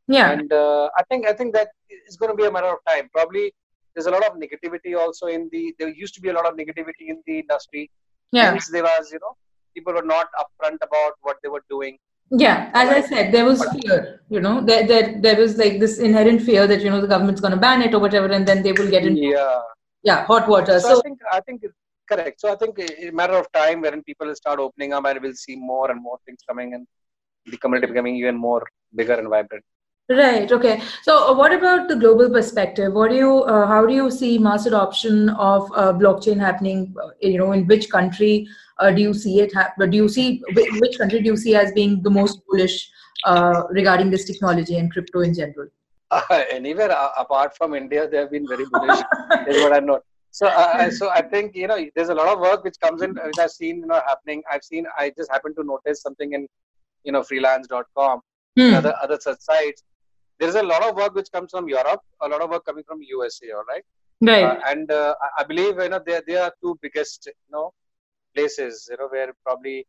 [0.07, 0.31] Yeah.
[0.33, 3.09] And uh, I think I think that it's going to be a matter of time.
[3.12, 3.53] Probably
[3.95, 5.75] there's a lot of negativity also in the.
[5.79, 7.90] There used to be a lot of negativity in the industry.
[8.33, 8.51] Yeah.
[8.53, 9.37] Since there was, you know,
[9.75, 11.99] people were not upfront about what they were doing.
[12.31, 14.23] Yeah, as I said, there was fear.
[14.29, 17.40] You know, there there there was like this inherent fear that you know the government's
[17.40, 19.61] going to ban it or whatever, and then they will get into Yeah.
[20.03, 20.81] yeah hot water.
[20.81, 21.75] So, So I think I think it's
[22.11, 22.40] correct.
[22.40, 25.35] So I think a matter of time when people will start opening up and we'll
[25.35, 26.87] see more and more things coming and
[27.47, 29.64] the community becoming even more bigger and vibrant.
[30.11, 30.83] Right, okay.
[31.03, 32.93] So uh, what about the global perspective?
[32.93, 36.95] What do you uh, how do you see mass adoption of uh, blockchain happening?
[37.03, 38.47] uh, You know, in which country
[38.79, 39.55] uh, do you see it?
[39.55, 42.90] hap- Do you see which, country do you see as being the most bullish
[43.25, 45.69] uh, regarding this technology and crypto in general?
[46.51, 48.99] anywhere uh, apart from India, they have been very bullish.
[49.49, 50.01] is what I know.
[50.31, 53.14] So, uh, so I think you know there's a lot of work which comes in,
[53.25, 54.43] which I've seen you know happening.
[54.51, 54.85] I've seen.
[54.99, 56.47] I just happened to notice something in
[57.05, 58.21] you know freelance.com,
[58.59, 58.75] Hmm.
[58.75, 59.83] other other such sites.
[60.38, 63.01] There's a lot of work which comes from Europe, a lot of work coming from
[63.03, 63.51] USA.
[63.53, 63.85] All right.
[64.20, 64.44] Right.
[64.44, 67.66] Uh, and uh, I- believe you know they they are two biggest you know
[68.35, 69.87] places you know where probably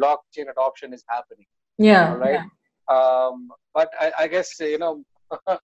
[0.00, 1.46] blockchain adoption is happening.
[1.78, 2.10] yeah.
[2.12, 2.40] All right.
[2.94, 5.02] Um, but I, I guess you know
[5.46, 5.56] uh,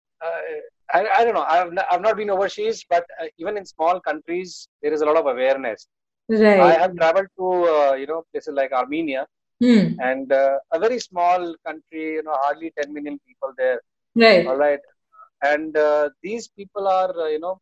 [0.94, 1.46] I, I don't know.
[1.48, 5.06] I've not, I've not been overseas, but uh, even in small countries there is a
[5.06, 5.86] lot of awareness.
[6.28, 6.60] Right.
[6.60, 9.26] I have traveled to uh, you know places like Armenia
[9.62, 9.86] Hmm.
[10.00, 12.04] and uh, a very small country.
[12.18, 13.80] You know, hardly 10 million people there.
[14.14, 14.46] Right.
[14.46, 14.80] All right.
[15.42, 17.60] And uh, these people are, uh, you know,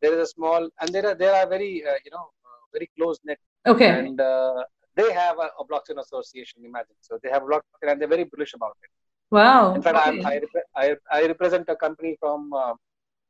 [0.00, 2.88] there is a small, and there are there are very, uh, you know, uh, very
[2.96, 3.88] close knit, Okay.
[3.88, 4.62] and uh,
[4.94, 6.62] they have a, a blockchain association.
[6.64, 8.90] Imagine, so they have blockchain, and they're very bullish about it.
[9.30, 9.74] Wow.
[9.74, 10.22] In fact, okay.
[10.24, 12.74] I, repre- I I represent a company from uh,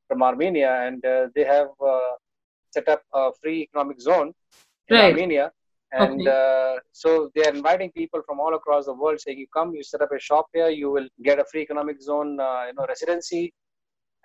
[0.08, 2.12] from Armenia, and uh, they have uh,
[2.74, 4.34] set up a free economic zone
[4.88, 5.12] in Right.
[5.12, 5.52] Armenia.
[5.98, 9.74] And uh, so they are inviting people from all across the world, saying, "You come,
[9.74, 12.74] you set up a shop here, you will get a free economic zone, uh, you
[12.74, 13.52] know, residency,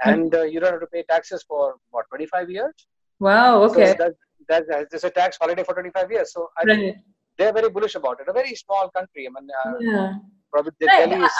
[0.04, 2.74] and uh, you don't have to pay taxes for what 25 years.
[3.20, 3.64] Wow.
[3.64, 3.92] Okay.
[3.98, 4.12] So
[4.50, 6.34] that, that, there's a tax holiday for 25 years.
[6.34, 6.96] So I right.
[7.38, 8.28] they're very bullish about it.
[8.28, 9.28] A very small country.
[9.28, 10.14] I mean, uh, Yeah.
[10.52, 11.10] probably Right.
[11.10, 11.32] Delhi is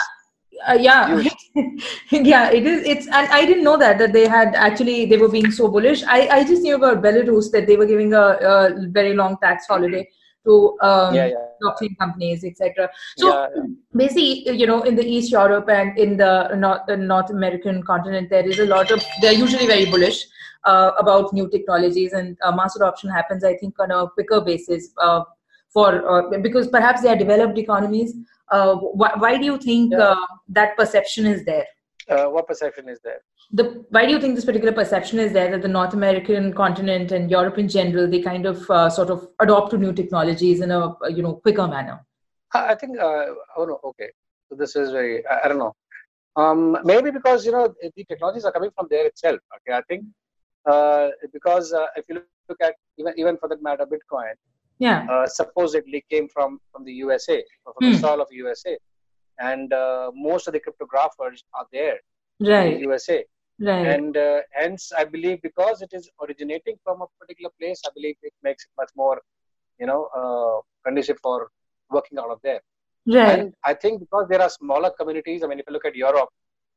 [0.68, 1.22] Uh, yeah.
[2.30, 2.50] yeah.
[2.56, 2.86] It is.
[2.86, 3.06] It's.
[3.06, 6.02] And I didn't know that that they had actually they were being so bullish.
[6.16, 8.56] I I just knew about Belarus that they were giving a, a
[8.98, 10.02] very long tax holiday
[10.44, 12.90] to um, yeah, yeah, blockchain companies, etc.
[13.16, 13.48] So yeah,
[13.94, 18.30] basically, you know, in the East Europe and in the North, the North American continent,
[18.30, 20.26] there is a lot of, they're usually very bullish
[20.64, 24.92] uh, about new technologies and uh, mass adoption happens, I think, on a quicker basis
[24.98, 25.22] uh,
[25.72, 28.14] for, uh, because perhaps they are developed economies.
[28.50, 30.16] Uh, why, why do you think uh,
[30.48, 31.64] that perception is there?
[32.12, 33.20] Uh, what perception is there?
[33.58, 37.12] The, why do you think this particular perception is there that the North American continent
[37.12, 40.70] and Europe in general, they kind of uh, sort of adopt to new technologies in
[40.70, 42.04] a, you know, quicker manner?
[42.54, 42.98] I think.
[42.98, 43.80] Uh, oh no.
[43.90, 44.10] Okay.
[44.48, 45.26] So this is very.
[45.26, 45.74] I, I don't know.
[46.36, 49.40] Um, maybe because you know the technologies are coming from there itself.
[49.56, 49.76] Okay.
[49.76, 50.04] I think
[50.72, 54.34] uh, because uh, if you look at even even for that matter, Bitcoin
[54.78, 55.06] Yeah.
[55.12, 58.02] uh, supposedly came from from the USA, from the Hmm.
[58.04, 58.76] soil of USA,
[59.50, 61.98] and uh, most of the cryptographers are there
[62.56, 62.78] in Right.
[62.86, 63.24] USA.
[63.60, 64.00] Right.
[64.00, 68.16] and uh, hence i believe because it is originating from a particular place i believe
[68.30, 69.16] it makes it much more
[69.80, 71.36] you know uh, conducive for
[71.96, 72.60] working out of there
[73.06, 73.28] right.
[73.32, 76.30] and i think because there are smaller communities i mean if you look at europe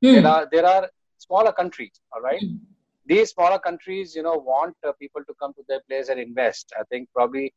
[0.03, 0.13] Hmm.
[0.15, 0.89] there are there are
[1.25, 1.95] smaller countries.
[2.13, 2.41] All right.
[2.43, 2.59] Mm.
[3.05, 6.73] These smaller countries, you know, want uh, people to come to their place and invest.
[6.79, 7.53] I think probably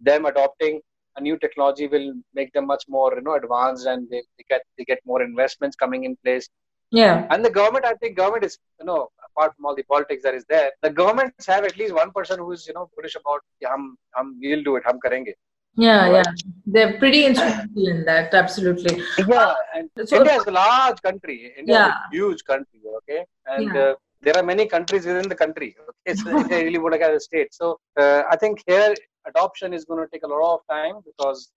[0.00, 0.80] them adopting
[1.16, 4.62] a new technology will make them much more, you know, advanced, and they, they get
[4.78, 6.48] they get more investments coming in place.
[6.90, 7.26] Yeah.
[7.30, 10.34] And the government, I think, government is, you know, apart from all the politics that
[10.34, 13.40] is there, the governments have at least one person who is, you know, bullish about,
[13.60, 15.32] yeah, hum, hum, we'll do it, hum karenge.
[15.74, 16.12] Yeah, right?
[16.12, 16.32] yeah,
[16.66, 18.34] they're pretty instrumental in that.
[18.34, 19.02] Absolutely.
[19.26, 21.54] Yeah, and so, India is a large country.
[21.56, 21.86] India yeah.
[21.86, 22.80] is a huge country.
[22.98, 23.80] Okay, and yeah.
[23.80, 25.74] uh, there are many countries within the country.
[25.88, 27.54] Okay, so they really to get a state.
[27.54, 28.94] So uh, I think here
[29.26, 31.52] adoption is going to take a lot of time because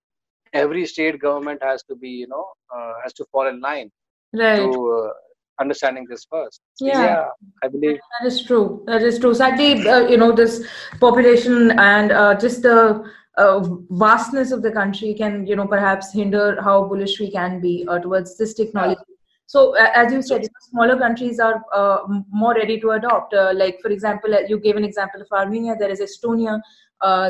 [0.53, 3.91] every state government has to be, you know, uh, has to fall in line
[4.33, 4.57] right.
[4.57, 5.11] to uh,
[5.59, 6.61] understanding this first.
[6.79, 7.03] Yeah.
[7.03, 7.25] yeah.
[7.63, 8.83] I believe that is true.
[8.87, 9.33] That is true.
[9.33, 10.65] Sadly, uh, you know, this
[10.99, 16.61] population and uh, just the uh, vastness of the country can, you know, perhaps hinder
[16.61, 18.99] how bullish we can be uh, towards this technology.
[19.07, 19.15] Yeah.
[19.47, 21.99] So, as you said, smaller countries are uh,
[22.31, 23.33] more ready to adopt.
[23.33, 25.75] Uh, like, for example, you gave an example of Armenia.
[25.77, 26.59] There is Estonia.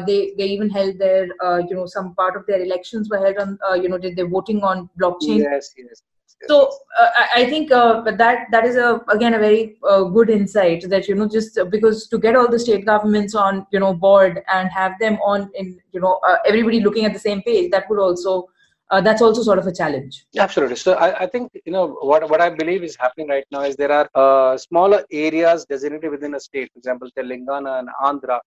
[0.06, 1.26] They they even held their,
[1.70, 4.64] you know, some part of their elections were held on, you know, did they voting
[4.64, 5.40] on blockchain?
[5.40, 6.02] Yes, yes
[6.48, 10.88] so uh, I think uh, that that is a again a very uh, good insight
[10.90, 14.44] that you know just because to get all the state governments on you know board
[14.52, 17.90] and have them on in you know uh, everybody looking at the same page that
[17.90, 18.48] would also
[18.92, 20.26] uh, that's also sort of a challenge.
[20.38, 20.76] Absolutely.
[20.76, 23.76] So I, I, think you know what what I believe is happening right now is
[23.76, 28.40] there are uh, smaller areas designated within a state, for example, Telangana and Andhra,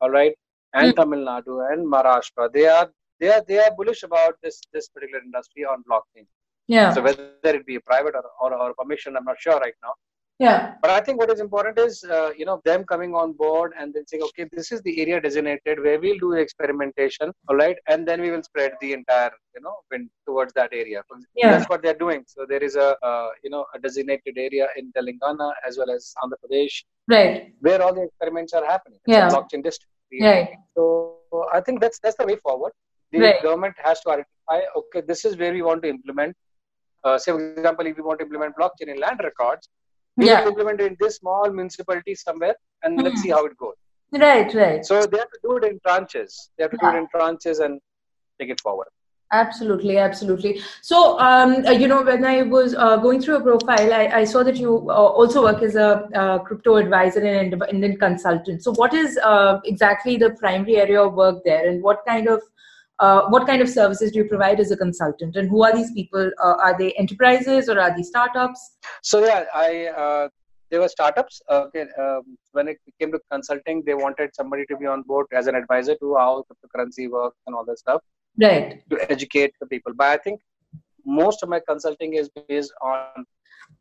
[0.00, 0.34] all right,
[0.76, 0.96] and mm.
[0.98, 2.44] Tamil Nadu and Maharashtra.
[2.56, 2.88] They are
[3.20, 6.26] they are they are bullish about this this particular industry on blockchain.
[6.76, 6.92] Yeah.
[6.94, 9.94] So whether it be a private or, or, or permission, I'm not sure right now.
[10.38, 10.74] Yeah.
[10.82, 13.94] But I think what is important is, uh, you know, them coming on board and
[13.94, 18.06] then saying, okay, this is the area designated where we'll do experimentation, all right, and
[18.06, 21.02] then we will spread the entire, you know, wind towards that area.
[21.34, 21.52] Yeah.
[21.52, 22.24] That's what they're doing.
[22.26, 26.12] So there is a, uh, you know, a designated area in Telangana as well as
[26.22, 28.98] Andhra Pradesh, right, where all the experiments are happening.
[29.06, 29.30] It's yeah.
[29.30, 29.92] blockchain district.
[30.20, 30.50] Right.
[30.76, 31.18] So
[31.52, 32.72] I think that's that's the way forward.
[33.12, 33.42] The right.
[33.42, 36.36] government has to identify, okay, this is where we want to implement
[37.06, 39.68] uh, say for example if we want to implement blockchain in land records
[40.16, 40.46] you yeah.
[40.50, 43.06] implement it in this small municipality somewhere and mm-hmm.
[43.06, 43.78] let's see how it goes
[44.24, 46.92] right right so they have to do it in tranches they have to yeah.
[46.92, 47.80] do it in tranches and
[48.40, 48.90] take it forward
[49.32, 50.60] absolutely absolutely.
[50.82, 54.24] So um, uh, you know when i was uh, going through a profile i, I
[54.24, 58.62] saw that you uh, also work as a uh, crypto advisor and independent consultant.
[58.62, 61.68] So what is uh, exactly the primary area of work there?
[61.68, 62.42] And what kind of
[62.98, 65.36] uh, what kind of services do you provide as a consultant?
[65.36, 66.30] And who are these people?
[66.42, 68.76] Are they enterprises or are these startups?
[69.02, 70.28] So yeah i
[70.70, 71.42] they were startups.
[71.50, 75.46] Okay um, when it came to consulting they wanted somebody to be on board as
[75.48, 78.02] an advisor to how cryptocurrency works and all that stuff
[78.42, 80.40] right to educate the people but i think
[81.04, 83.24] most of my consulting is based on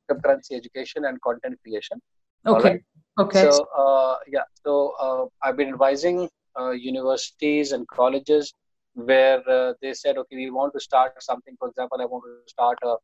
[0.10, 2.02] cryptocurrency education and content creation
[2.48, 2.82] okay right?
[3.20, 8.54] okay so uh, yeah so uh, i've been advising uh, universities and colleges
[8.96, 11.56] where uh, they said, okay, we want to start something.
[11.60, 12.96] For example, I want to start a,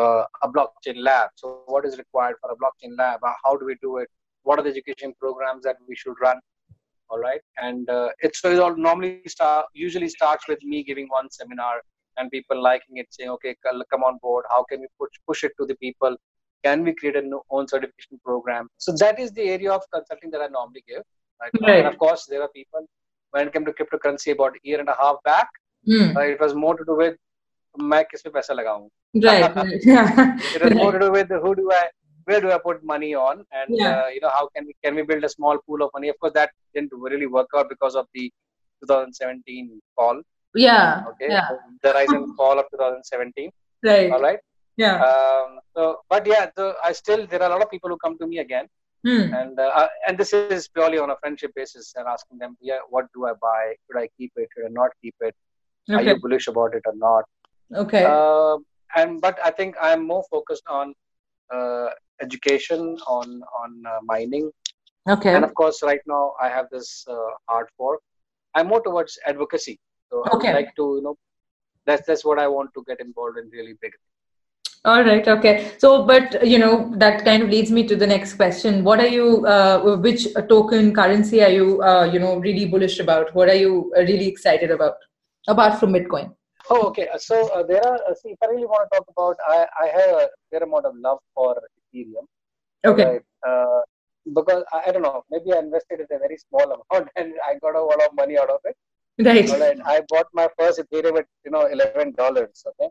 [0.00, 1.30] a, a blockchain lab.
[1.36, 3.20] So, what is required for a blockchain lab?
[3.44, 4.08] How do we do it?
[4.42, 6.38] What are the education programs that we should run?
[7.09, 11.07] All right, and uh, it's so it all normally start usually starts with me giving
[11.09, 11.81] one seminar
[12.17, 14.45] and people liking it, saying, okay, come on board.
[14.49, 16.15] How can we push push it to the people?
[16.63, 18.69] Can we create an own certification program?
[18.77, 21.03] So that is the area of consulting that I normally give.
[21.41, 21.51] Right?
[21.61, 21.79] right.
[21.79, 22.87] And of course, there are people
[23.31, 25.49] when it came to cryptocurrency about a year and a half back.
[25.87, 26.15] Mm.
[26.15, 27.15] Uh, it was more to do with
[27.81, 28.89] मैं किस पे पैसा लगाऊं
[29.23, 30.41] right, right.
[30.55, 31.83] it was more to do with who do I
[32.28, 33.90] where do I put money on and yeah.
[33.90, 36.18] uh, you know how can we can we build a small pool of money of
[36.20, 38.24] course that didn't really work out because of the
[38.82, 40.20] 2017 fall
[40.54, 41.48] yeah okay yeah.
[41.84, 43.50] the rise and fall of 2017
[43.90, 44.40] right all right
[44.84, 47.98] yeah um, so but yeah so I still there are a lot of people who
[48.04, 48.68] come to me again
[49.06, 49.32] Hmm.
[49.32, 52.80] And uh, uh, and this is purely on a friendship basis and asking them, yeah,
[52.90, 53.74] what do I buy?
[53.86, 54.48] Should I keep it?
[54.54, 55.34] Should I not keep it?
[55.88, 55.98] Okay.
[55.98, 57.24] Are you bullish about it or not?
[57.74, 58.04] Okay.
[58.04, 58.58] Uh,
[58.96, 60.94] and but I think I'm more focused on
[62.20, 64.50] education, on on uh, mining.
[65.08, 65.34] Okay.
[65.34, 68.00] And of course, right now I have this uh, Hard Fork.
[68.54, 69.78] I'm more towards advocacy.
[70.10, 70.48] So okay.
[70.48, 71.16] I would like to, you know,
[71.86, 73.92] that's that's what I want to get involved in really big
[74.84, 75.26] all right.
[75.26, 75.72] Okay.
[75.78, 78.84] So, but you know, that kind of leads me to the next question.
[78.84, 79.44] What are you?
[79.46, 81.82] Uh, which token currency are you?
[81.82, 83.34] Uh, you know, really bullish about?
[83.34, 84.94] What are you uh, really excited about?
[85.48, 86.34] Apart from Bitcoin.
[86.70, 87.08] Oh, okay.
[87.18, 87.98] So uh, there are.
[88.08, 90.86] Uh, see, if I really want to talk about, I I have a fair amount
[90.86, 92.26] of love for Ethereum.
[92.84, 93.04] Okay.
[93.04, 93.22] Right?
[93.46, 93.80] Uh,
[94.34, 97.54] because I, I, don't know, maybe I invested in a very small amount and I
[97.60, 98.76] got a lot of money out of it.
[99.20, 99.48] Right.
[99.48, 99.78] right.
[99.84, 102.64] I bought my first Ethereum at you know eleven dollars.
[102.70, 102.90] Okay.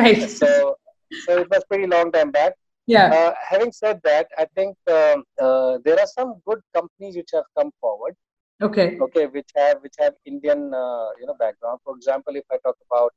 [0.00, 0.28] Right.
[0.28, 0.76] So
[1.24, 2.54] so it was pretty long time back.
[2.86, 3.12] Yeah.
[3.12, 7.44] Uh, having said that, I think um, uh, there are some good companies which have
[7.56, 8.16] come forward.
[8.60, 8.98] Okay.
[9.00, 11.78] Okay, which have which have Indian uh, you know background.
[11.84, 13.12] For example, if I talk about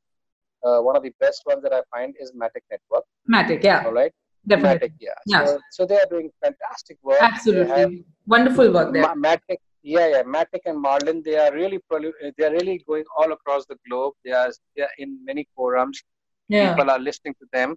[0.64, 3.06] uh, one of the best ones that I find is Matic Network.
[3.30, 3.84] Matic, yeah.
[3.86, 4.12] All right.
[4.48, 4.90] Definitely.
[4.90, 5.10] Matic, yeah.
[5.26, 5.46] Yeah.
[5.46, 7.22] So, so they are doing fantastic work.
[7.22, 8.06] Absolutely.
[8.28, 9.04] Wonderful work there.
[9.16, 11.80] Matic, yeah, yeah, Matic and Marlin, they are really
[12.38, 14.14] they are really going all across the globe.
[14.24, 16.02] They are, they are in many forums.
[16.48, 16.76] Yeah.
[16.76, 17.76] People are listening to them,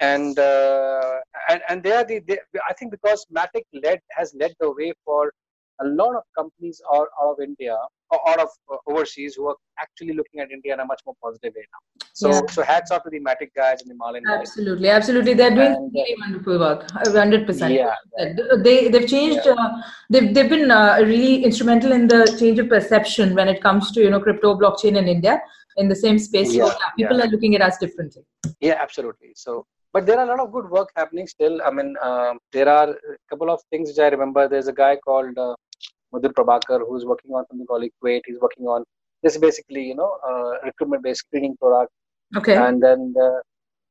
[0.00, 2.20] and uh, and and they are the.
[2.20, 5.32] They, I think because Matic led has led the way for
[5.80, 7.76] a lot of companies out, out of India
[8.10, 11.14] or out of uh, overseas who are actually looking at India in a much more
[11.22, 12.06] positive way now.
[12.12, 12.40] So Yeah.
[12.56, 14.40] so hats off to the Matic guys and the Marlin guys.
[14.48, 15.34] Absolutely, absolutely.
[15.34, 16.90] They're doing And, uh, really wonderful work.
[16.90, 17.74] Hundred percent.
[17.74, 17.94] Yeah,
[18.66, 19.46] They they've changed.
[19.46, 19.68] Uh,
[20.10, 24.00] they've they've been uh, really instrumental in the change of perception when it comes to
[24.00, 25.40] you know crypto blockchain in India
[25.76, 26.50] in the same space.
[26.52, 28.24] so Yeah, yeah, people are looking at us differently.
[28.60, 29.32] Yeah, absolutely.
[29.34, 31.60] So, but there are a lot of good work happening still.
[31.62, 34.48] I mean, um, there are a couple of things which I remember.
[34.48, 35.54] There's a guy called uh,
[36.14, 38.22] Madhur Prabhakar who's working on something called Equate.
[38.26, 38.84] He's working on
[39.22, 41.92] this basically, you know, uh, recruitment-based screening product.
[42.36, 42.56] Okay.
[42.56, 43.38] And then uh,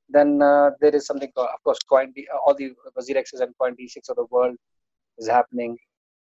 [0.10, 4.10] then uh, there is something called, of course, Coin D, all the Wazirexes and CoinDCX
[4.10, 4.56] of the world
[5.18, 5.78] is happening.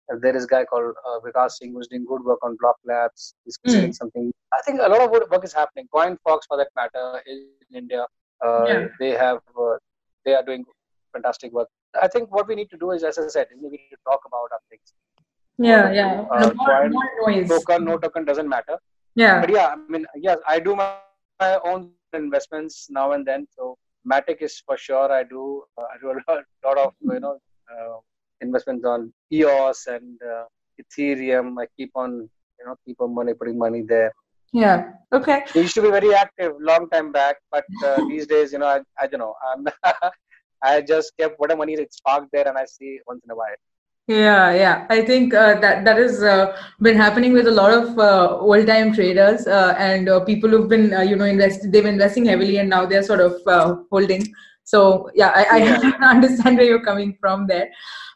[0.08, 2.76] And there is a guy called uh, Vikas Singh who's doing good work on Block
[2.84, 3.34] Labs.
[3.44, 3.70] He's Hmm.
[3.70, 4.32] creating something.
[4.58, 5.88] I think a lot of work is happening.
[5.96, 8.06] Coin Fox, for that matter, is in India.
[8.44, 8.86] Uh, Yeah.
[9.00, 9.76] They have, uh,
[10.24, 10.64] they are doing
[11.14, 11.68] fantastic work.
[12.06, 14.20] I think what we need to do is, as I said, we need to talk
[14.30, 14.92] about our things.
[15.61, 16.27] Yeah, yeah.
[16.31, 16.90] Uh, No, more,
[17.27, 17.49] noise.
[17.49, 18.79] Token, no token doesn't matter.
[19.14, 19.40] Yeah.
[19.40, 20.96] But yeah, I mean, yes, I do my,
[21.40, 23.46] my own investments now and then.
[23.57, 23.77] So
[24.11, 25.12] Matic is for sure.
[25.12, 25.64] I do.
[25.77, 27.38] Uh, I do a lot, lot of you know
[27.73, 27.99] uh,
[28.40, 30.44] investments on EOS and uh,
[30.81, 31.61] Ethereum.
[31.61, 34.12] I keep on you know keep on money putting money there.
[34.53, 34.92] Yeah.
[35.12, 35.44] Okay.
[35.55, 38.66] I used to be very active long time back, but uh, these days, you know,
[38.66, 39.35] I, I don't know.
[39.53, 39.66] I'm
[40.62, 43.61] I just kept whatever money that's parked there, and I see once in a while.
[44.11, 44.87] Yeah, yeah.
[44.90, 48.92] I think uh, that that has uh, been happening with a lot of uh, old-time
[48.92, 51.70] traders uh, and uh, people who've been, uh, you know, invested.
[51.70, 54.27] They've been investing heavily, and now they're sort of uh, holding.
[54.64, 55.92] So yeah, I, I Yeah.
[56.16, 57.70] understand where you're coming from there.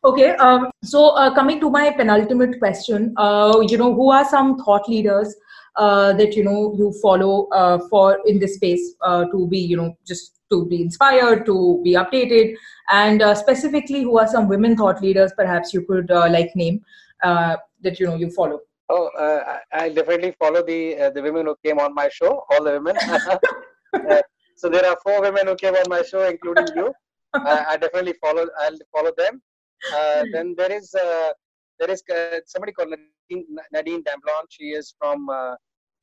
[0.05, 0.31] Okay.
[0.49, 4.89] Um, so uh, coming to my penultimate question, uh, you know, who are some thought
[4.89, 5.33] leaders
[5.77, 9.77] uh, that you know you follow uh, for in this space uh, to be, you
[9.77, 12.55] know, just to be inspired, to be updated,
[12.90, 16.81] and uh, specifically who are some women thought leaders perhaps you could uh, like name
[17.23, 21.47] uh, that you know you follow Oh, uh, I definitely follow the uh, the women
[21.47, 22.44] who came on my show.
[22.51, 22.97] All the women.
[24.11, 24.20] Uh,
[24.57, 26.92] so there are four women who came on my show, including you.
[27.35, 28.44] I, I definitely follow.
[28.61, 29.40] I'll follow them.
[29.94, 31.31] Uh, then there is uh,
[31.79, 34.47] there is uh, somebody called Nadine, Nadine Damblon.
[34.51, 35.55] She is from, uh,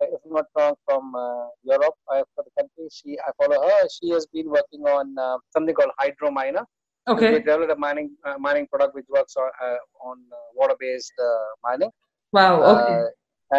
[0.01, 1.95] if I'm not wrong, from uh, Europe.
[2.09, 3.81] I, for the country, she I follow her.
[3.97, 6.63] She has been working on uh, something called Hydro Miner.
[7.07, 11.13] We okay developed a mining uh, mining product which works on uh, on uh, water-based
[11.29, 11.91] uh, mining.
[12.31, 13.07] wow okay Uh,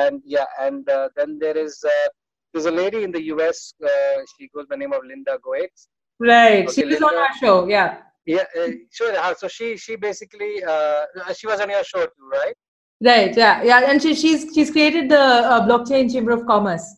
[0.00, 2.09] and yeah, and uh, then there is uh,
[2.52, 3.74] there's a lady in the US.
[3.85, 5.88] Uh, she goes by the name of Linda Goetz.
[6.18, 7.90] right okay, she was on our show yeah
[8.24, 9.12] Yeah, uh, sure.
[9.18, 11.02] uh, So she she basically uh,
[11.38, 12.57] she was on your show too, right?
[13.04, 15.18] Right yeah yeah and she, she's she's created the
[15.52, 16.96] uh, blockchain chamber of commerce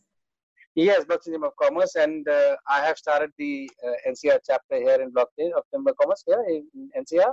[0.76, 5.00] Yes, Blockchain Chamber of Commerce, and uh, I have started the uh, NCR chapter here
[5.00, 7.32] in Blockchain of Chamber of Commerce here in NCR.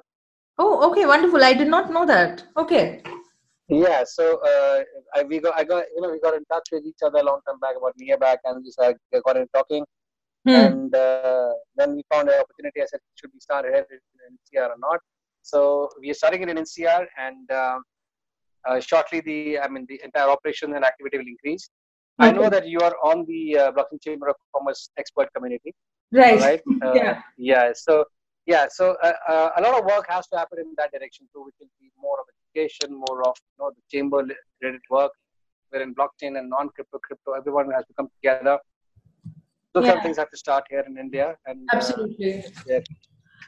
[0.60, 3.02] oh okay wonderful i did not know that okay
[3.68, 4.78] Yeah, so uh,
[5.16, 7.24] I we got I got you know we got in touch with each other a
[7.24, 9.84] long time back about near back, and we started got in talking.
[10.48, 10.58] hmm.
[10.64, 12.80] and uh, then we found an opportunity.
[12.82, 15.00] I said, should we start here in NCR or not?
[15.52, 15.62] So
[16.02, 17.80] we are starting it in NCR, and uh, uh,
[18.80, 21.70] shortly the I mean the entire operation and activity will increase.
[22.20, 25.74] I know that you are on the uh, Blockchain Chamber of Commerce expert community,
[26.12, 26.62] right right?
[26.86, 27.22] Uh, Yeah.
[27.38, 27.72] Yeah.
[27.74, 28.06] So
[28.46, 28.66] yeah.
[28.70, 31.56] So uh, uh, a lot of work has to happen in that direction too, which
[31.60, 34.20] will be more of education, more of you know the chamber
[34.62, 35.14] related work,
[35.70, 38.60] wherein blockchain and non-crypto, crypto, everyone has to come together.
[39.74, 42.80] Those kind of things have to start here in India, and uh, absolutely yeah.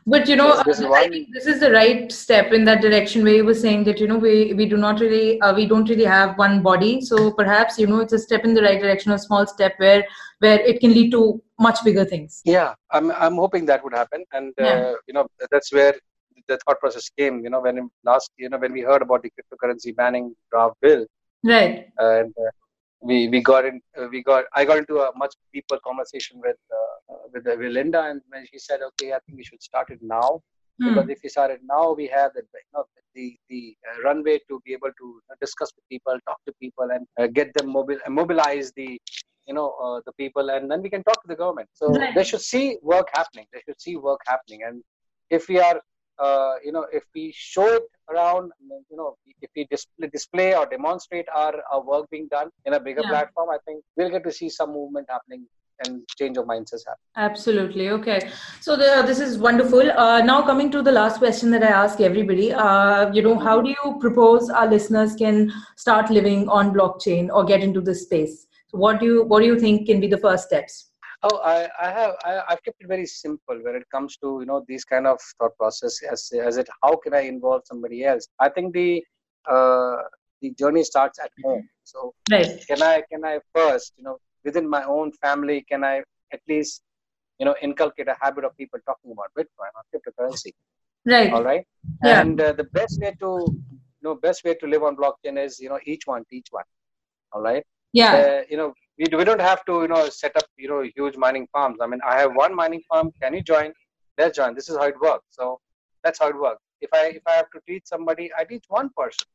[0.05, 2.65] But you know, This- this is I one- think this is the right step in
[2.65, 5.53] that direction where you were saying that you know we we do not really uh,
[5.59, 8.61] we don't really have one body, so perhaps you know it's a step in the
[8.67, 10.03] right direction, a small step where
[10.39, 11.21] where it can lead to
[11.67, 12.41] much bigger things.
[12.43, 14.73] Yeah, I'm I'm hoping that would happen, and Yeah.
[14.73, 15.93] uh, you know that's where
[16.49, 17.41] the thought process came.
[17.45, 21.05] You know, when last you know when we heard about the cryptocurrency banning draft bill,
[21.55, 21.87] Right.
[21.99, 22.51] and uh,
[23.03, 26.57] we we got in uh, we got I got into a much deeper conversation with
[26.79, 29.61] uh, uh, with, uh, with Linda, and when she said, okay, I think we should
[29.63, 30.41] start it now
[30.81, 30.85] Hmm.
[30.87, 32.85] because if we start it now, we have the you know,
[33.15, 37.05] the the uh, runway to be able to discuss with people, talk to people, and
[37.19, 38.99] uh, get them mobile mobilize the
[39.47, 41.69] you know uh, the people, and then we can talk to the government.
[41.73, 42.15] So Right.
[42.15, 43.45] they should see work happening.
[43.53, 44.83] They should see work happening, and
[45.29, 45.79] if we are
[46.19, 48.51] uh, you know if we show it around
[48.89, 52.79] you know if we display, display or demonstrate our, our work being done in a
[52.79, 53.09] bigger yeah.
[53.09, 55.45] platform i think we'll get to see some movement happening
[55.85, 57.01] and change of mindsets happen.
[57.15, 57.89] Absolutely.
[57.89, 58.29] Okay.
[58.61, 59.91] So the, this is wonderful.
[59.91, 63.61] Uh, now coming to the last question that I ask everybody, uh, you know, how
[63.61, 68.47] do you propose our listeners can start living on blockchain or get into this space?
[68.67, 70.89] So what do you what do you think can be the first steps?
[71.23, 74.45] Oh, I, I have I, have kept it very simple when it comes to you
[74.45, 78.27] know these kind of thought process as as it how can I involve somebody else?
[78.39, 79.03] I think the
[79.49, 79.97] uh,
[80.41, 81.67] the journey starts at home.
[81.83, 82.61] So right.
[82.67, 85.97] can I can I first you know within my own family can i
[86.31, 86.81] at least
[87.39, 90.51] you know inculcate a habit of people talking about bitcoin or cryptocurrency
[91.05, 91.65] right all right
[92.03, 92.21] yeah.
[92.21, 95.59] and uh, the best way to you know best way to live on blockchain is
[95.59, 96.65] you know each one teach one
[97.31, 100.45] all right yeah uh, you know we, we don't have to you know set up
[100.57, 101.77] you know huge mining farms.
[101.81, 103.11] I mean i have one mining farm.
[103.21, 103.73] Can you join?
[104.17, 104.55] Let's join.
[104.55, 105.25] This is how it works.
[105.29, 105.59] So
[106.03, 106.61] that's how it works.
[106.81, 109.27] If i if i have to teach somebody i teach one person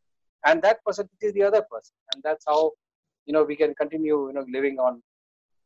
[0.46, 1.94] and that person teaches the other person.
[2.14, 2.72] And that's how
[3.26, 5.02] you know we can continue you know living on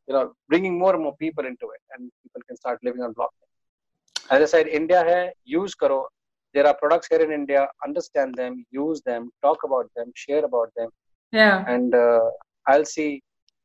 [0.07, 3.13] you know bringing more and more people into it and people can start living on
[3.19, 3.49] blockchain
[4.35, 5.23] as i said india hai
[5.61, 6.01] use karo.
[6.55, 7.61] There are products here in india.
[7.85, 10.89] Understand them use them talk about them share about them.
[11.37, 11.55] Yeah.
[11.73, 12.25] And uh,
[12.71, 13.07] i'll see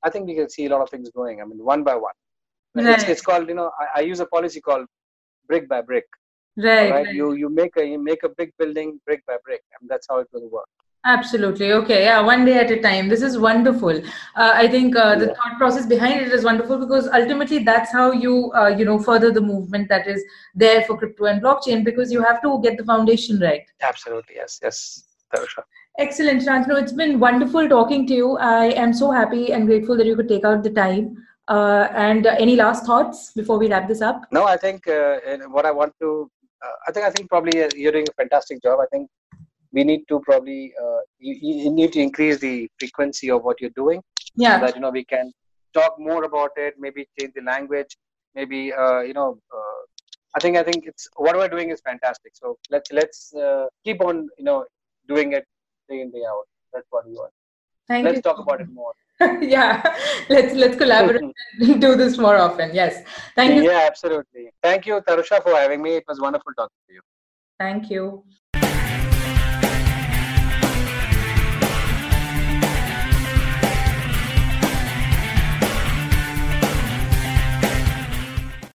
[0.05, 2.17] i think we can see a lot of things going i mean one by one
[2.75, 2.87] right.
[2.87, 4.87] it's, it's called you know I, I use a policy called
[5.47, 6.07] brick by brick
[6.57, 9.89] right, right, you you make a you make a big building brick by brick and
[9.89, 10.69] that's how it will work
[11.05, 11.73] Absolutely.
[11.73, 12.03] Okay.
[12.05, 12.21] Yeah.
[12.21, 13.09] One day at a time.
[13.09, 13.97] This is wonderful.
[14.37, 15.35] Uh, I think uh, the yeah.
[15.35, 19.31] thought process behind it is wonderful because ultimately that's how you, uh, you know, further
[19.31, 20.23] the movement that is
[20.55, 23.63] there for crypto and blockchain because you have to get the foundation right.
[23.81, 24.35] Absolutely.
[24.37, 24.59] Yes.
[24.63, 25.05] Yes.
[25.35, 25.63] Tarusha.
[25.99, 26.81] Excellent, Shantanu.
[26.81, 28.37] It's been wonderful talking to you.
[28.39, 31.17] I am so happy and grateful that you could take out the time.
[31.49, 34.23] Uh, and uh, any last thoughts before we wrap this up?
[34.31, 35.19] No, I think uh,
[35.49, 36.31] what I want to,
[36.87, 38.79] I think I think probably you're doing a fantastic job.
[38.81, 39.09] I think
[39.73, 43.79] we need to probably uh, you, you, need to increase the frequency of what you're
[43.83, 44.01] doing
[44.37, 45.33] yeah so that you know we can
[45.75, 47.97] talk more about it maybe change the language
[48.35, 49.81] maybe uh, you know uh,
[50.37, 54.01] i think i think it's what we're doing is fantastic so let's let's uh, keep
[54.01, 54.65] on you know
[55.07, 55.45] doing it
[55.89, 56.47] day in day out.
[56.73, 57.33] That's what we want.
[57.89, 58.23] Thank let's you.
[58.23, 58.93] talk about it more.
[59.41, 59.83] Yeah.
[60.29, 61.23] Let's let's collaborate
[61.61, 62.71] and do this more often.
[62.73, 63.03] Yes.
[63.35, 63.63] Thank you.
[63.71, 64.51] Yeah absolutely.
[64.63, 65.97] Thank you tarusha for having me.
[65.97, 67.01] It was wonderful talking to you.
[67.59, 68.25] Thank you